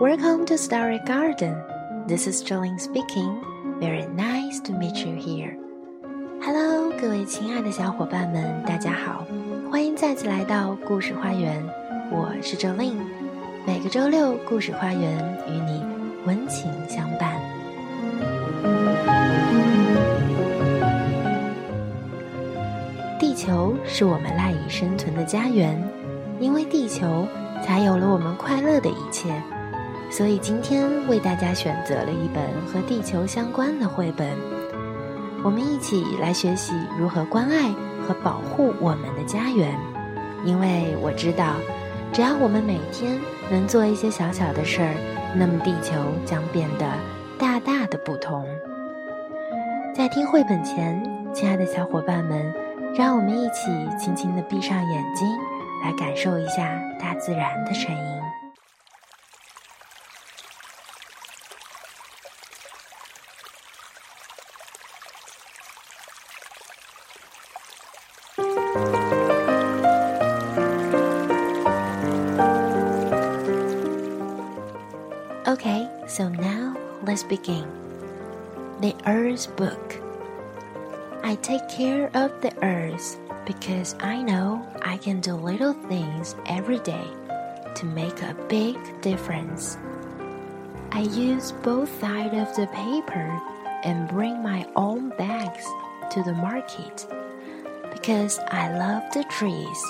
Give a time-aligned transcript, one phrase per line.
[0.00, 1.54] Welcome to Starry Garden.
[2.08, 3.40] This is Jolin speaking.
[3.78, 5.56] Very nice to meet you here.
[6.42, 9.24] Hello，各位亲爱的小伙伴们，大家好，
[9.70, 11.64] 欢迎再次来到故事花园。
[12.10, 12.96] 我是 Jolin，
[13.64, 15.80] 每个周六故事花园与你
[16.26, 17.40] 温情相伴。
[23.20, 25.80] 地球是我们赖以生存的家园，
[26.40, 27.28] 因为地球
[27.62, 29.32] 才有了我们快乐的一切。
[30.16, 34.28] 所以今天为大家选择了一本和地球相关的绘本，
[35.42, 37.72] 我们一起来学习如何关爱
[38.06, 39.76] 和保护我们的家园。
[40.44, 41.54] 因为我知道，
[42.12, 43.18] 只要我们每天
[43.50, 44.94] 能做一些小小的事儿，
[45.34, 46.86] 那么地球将变得
[47.36, 48.46] 大大的不同。
[49.92, 51.02] 在听绘本前，
[51.34, 52.54] 亲爱的小伙伴们，
[52.96, 53.64] 让我们一起
[53.98, 55.26] 轻轻地闭上眼睛，
[55.82, 58.00] 来感受一下大自然的声音。
[75.54, 77.64] Okay, so now let's begin.
[78.80, 80.02] The Earth Book.
[81.22, 86.80] I take care of the earth because I know I can do little things every
[86.80, 87.06] day
[87.76, 89.78] to make a big difference.
[90.90, 93.40] I use both sides of the paper
[93.84, 95.64] and bring my own bags
[96.10, 97.06] to the market
[97.92, 99.84] because I love the trees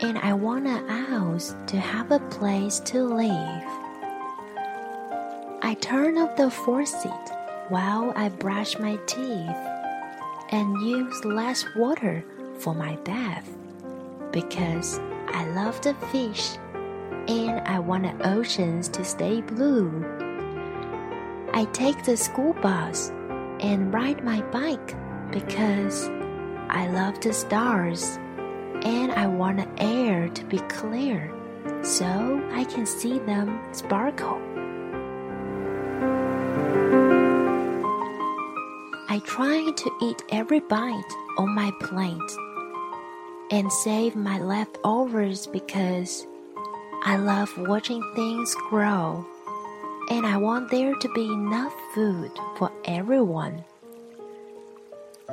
[0.00, 3.81] and I want a house to have a place to live.
[5.72, 7.32] I turn off the faucet
[7.70, 9.56] while I brush my teeth
[10.50, 12.22] and use less water
[12.58, 13.48] for my bath
[14.32, 16.58] because I love the fish
[17.26, 20.04] and I want the oceans to stay blue.
[21.54, 23.08] I take the school bus
[23.60, 24.94] and ride my bike
[25.30, 26.06] because
[26.68, 28.18] I love the stars
[28.82, 31.32] and I want the air to be clear
[31.80, 34.51] so I can see them sparkle.
[39.12, 42.32] I try to eat every bite on my plate
[43.50, 46.26] and save my leftovers because
[47.02, 49.26] I love watching things grow
[50.08, 53.62] and I want there to be enough food for everyone.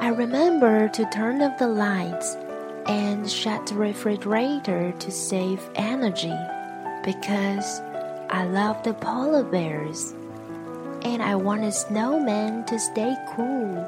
[0.00, 2.34] I remember to turn off the lights
[2.86, 6.36] and shut the refrigerator to save energy
[7.04, 7.78] because
[8.28, 10.14] I love the polar bears
[11.02, 13.86] and I want a snowman to stay cool.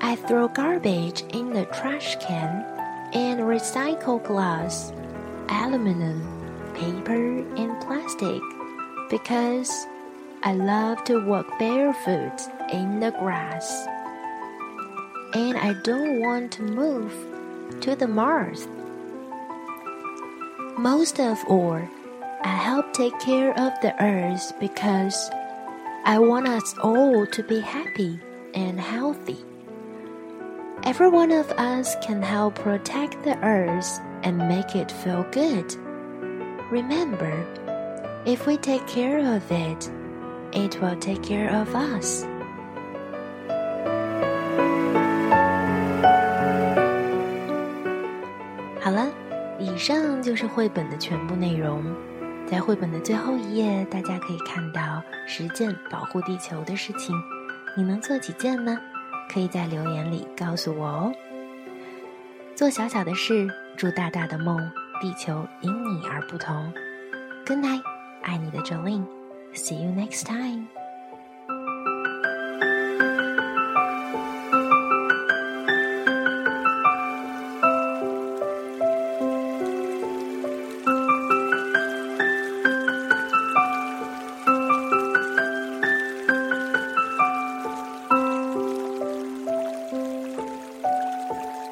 [0.00, 2.64] I throw garbage in the trash can
[3.12, 4.92] and recycle glass,
[5.48, 6.22] aluminum,
[6.74, 8.42] paper, and plastic
[9.10, 9.86] because
[10.42, 12.40] I love to walk barefoot
[12.72, 13.86] in the grass.
[15.34, 17.12] And I don't want to move
[17.80, 18.66] to the Mars.
[20.78, 21.82] Most of all,
[22.43, 25.29] I help take care of the earth because
[26.05, 28.19] I want us all to be happy
[28.53, 29.37] and healthy.
[30.83, 35.73] Every one of us can help protect the earth and make it feel good.
[36.69, 37.45] Remember,
[38.25, 39.89] if we take care of it,
[40.51, 42.25] it will take care of us.
[48.81, 49.07] 好了，
[49.57, 51.81] 以上就是绘本的全部内容。
[52.50, 57.14] 在绘本的最后一页，大家可以看到十件保护地球的事情，
[57.76, 58.78] 你能做几件呢？
[59.30, 61.12] 可以在留言里告诉我哦。
[62.54, 64.58] 做小小的事，筑大大的梦，
[65.00, 66.72] 地球因你而不同。
[67.46, 67.82] Good night，
[68.22, 70.77] 爱你的 Jolin，See you next time。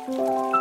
[0.09, 0.56] Música